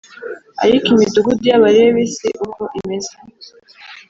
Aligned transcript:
Ariko 0.65 0.85
imidugudu 0.93 1.43
y’Abalewi 1.49 2.03
si 2.15 2.27
uko 2.45 2.63
imeze 2.79 3.13